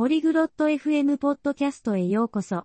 [0.00, 2.64] ポリグロット FM ポッドキャストへようこそ。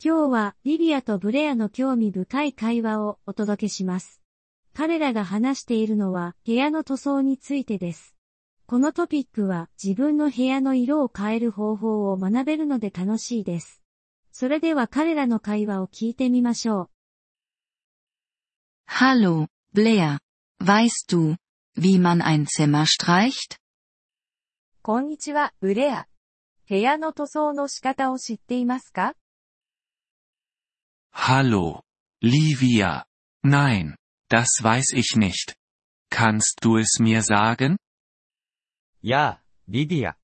[0.00, 4.22] 今日はリビアとブレアの興味深い会話をお届けします。
[4.74, 8.14] 彼らが話しているのは部屋の塗装についてです。
[8.66, 13.82] このトピックは自分の部屋の色を変える方法を学べるので楽しいです。
[14.30, 16.90] それでは彼らの会話を聞いてみましょう。
[18.88, 20.18] Hallo, Blair.
[20.62, 21.34] Weißt du,
[21.76, 23.58] wie man ein Zimmer streicht?
[24.80, 26.06] こんにちは、ブレア。
[26.68, 29.14] 部屋の塗装の仕方を知っていますか
[31.14, 31.80] Hallo,
[32.22, 33.06] Livia.
[33.42, 33.96] Nein,
[34.28, 35.54] das weiß ich nicht.
[36.10, 37.78] Kannst du es mir sagen?
[39.00, 40.18] やあ、リディア。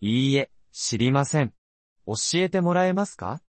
[0.00, 1.52] いいえ、知りません。
[2.06, 3.42] 教えてもらえますか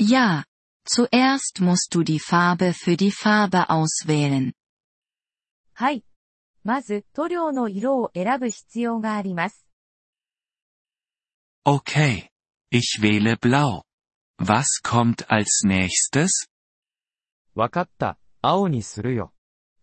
[0.00, 0.44] Ja,
[0.84, 4.52] zuerst musst du die Farbe für die Farbe auswählen.
[5.74, 6.04] はい。
[6.64, 9.67] まず、塗料の色を選ぶ必要があります。
[11.67, 12.29] Okay.
[12.69, 13.83] Ich wähle blau.
[14.37, 16.47] Was kommt als nächstes?
[17.55, 18.17] わかった。
[18.41, 19.31] 青にするよ。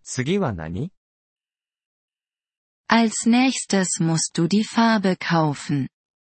[0.02, 0.90] 次は何
[2.88, 5.88] Als nächstes musst du die Farbe kaufen.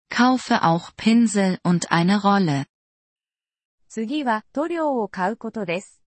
[0.09, 2.67] Kaufe auch Pinsel und eine Rolle.
[3.89, 6.03] 次は塗料を買うことです。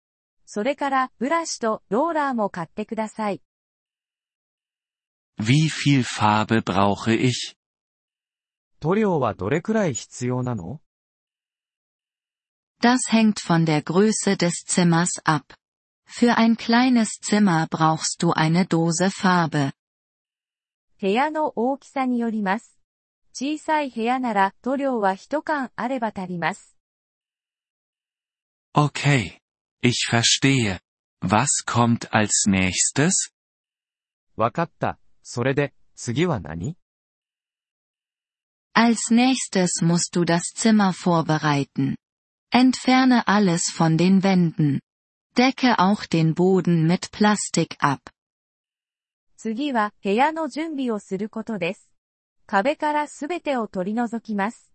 [0.46, 3.42] それからブラシとローラーも買ってください。
[5.40, 7.56] Wie viel Farbe brauche ich?
[8.84, 10.80] 塗料はどれくらい必要なの
[12.82, 15.44] Das hängt von der Größe des Zimmers ab.
[16.06, 19.74] Für ein kleines Zimmer brauchst du eine Dose Farbe.
[21.02, 22.78] 部屋の大きさによります。
[23.34, 26.76] 小さい部屋なら塗料は一缶あれば足ります。
[28.74, 29.40] Okay.
[29.82, 30.80] Ich verstehe.
[31.22, 33.32] Was kommt als nächstes?
[34.36, 35.00] わかった。
[35.22, 36.78] それで、次は何
[38.74, 41.96] Als nächstes musst du das Zimmer vorbereiten.
[42.52, 44.80] Entferne alles von den Wänden.
[45.38, 48.02] Decke auch den Boden mit Plastik ab.
[49.38, 51.90] 次は部屋の準備をすることです。
[52.46, 54.74] 壁からすべてを取り除きます。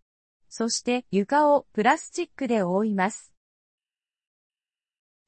[0.49, 3.35] そして床をプラスチックで覆います。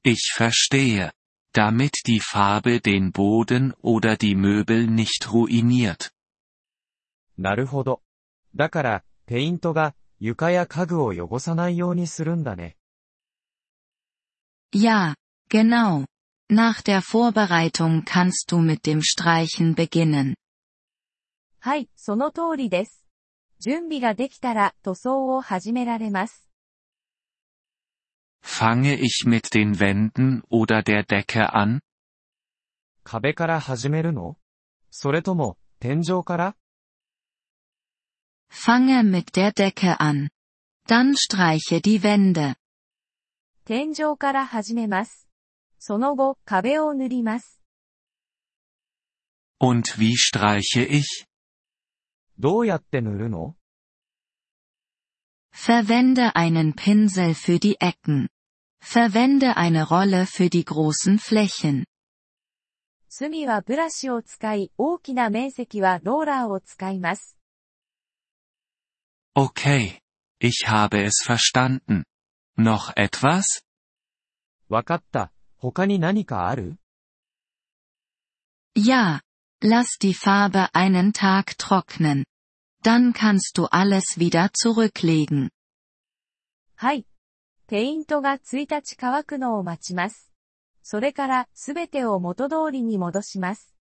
[0.03, 1.11] Ich verstehe.
[1.53, 6.11] Damit die Farbe den Boden oder die Möbel nicht ruiniert.
[7.37, 8.01] なるほど。
[8.54, 12.76] だから、ペイントが床や家具を汚さないようにするんだね。
[14.74, 15.14] Ja,
[15.50, 16.06] genau.
[16.50, 20.34] Nach der Vorbereitung kannst du mit dem Streichen beginnen.
[21.60, 23.06] はい、その通りです。
[23.60, 26.50] 準備ができたら塗装を始められます。
[28.44, 31.80] Fange ich mit den Wänden oder der Decke an?
[33.04, 34.36] 壁から始めるの
[34.90, 36.56] それとも、天井から
[38.51, 40.29] Fange mit der Decke an.
[40.87, 42.55] Dann streiche die Wände.
[43.65, 45.27] 天井から始めます。
[45.79, 47.61] その後、壁を塗ります。
[49.59, 51.25] Und wie streiche ich?
[52.39, 53.55] どうやって塗るの
[55.51, 58.29] Verwende einen Pinsel für die Ecken.
[58.79, 61.85] Verwende eine Rolle für die großen Flächen.
[63.09, 67.37] 隅はブラシを使い、大きな面積はローラーを使います。
[69.35, 69.99] Okay.
[70.39, 72.03] Ich habe es verstanden.
[72.57, 73.63] Noch etwas?
[74.69, 75.31] わかった。
[75.57, 76.77] 他に何かある
[78.75, 79.21] Ja.
[79.61, 82.25] Lass die Farbe einen Tag trocknen.
[82.83, 85.49] Dann kannst du alles wieder zurücklegen.
[86.75, 87.07] はい。
[87.67, 90.31] ペイントが1日乾くのを待ちます。
[90.83, 93.73] それからすべてを元通りに戻します。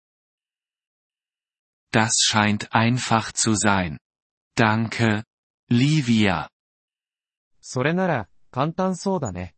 [1.92, 4.00] Das scheint einfach zu sein.
[4.58, 5.24] Danke,
[5.70, 6.50] Livia.
[7.62, 9.56] それなら、簡単そうだね。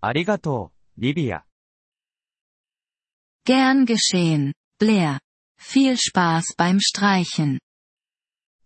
[0.00, 1.44] ありがとう、リビア。
[3.46, 5.18] Gern geschehen, Blair.
[5.58, 7.58] Viel Spaß beim Streichen.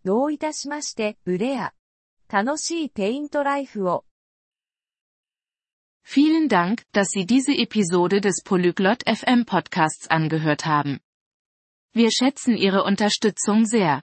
[0.05, 1.73] どういたしまして、ブレア。
[2.29, 4.05] 楽しいペイントライフを。
[6.07, 11.01] Vielen Dank, dass Sie diese Episode des Polyglot FM Podcasts angehört haben.
[11.95, 14.03] Wir schätzen Ihre Unterstützung sehr.